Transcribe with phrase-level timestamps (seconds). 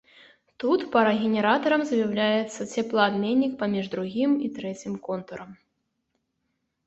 [0.61, 5.51] Тут парагенератарам з'яўляецца цеплаабменнік паміж другім і трэцім контурам.